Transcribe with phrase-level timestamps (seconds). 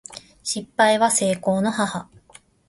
[0.41, 2.09] 失敗は成功の母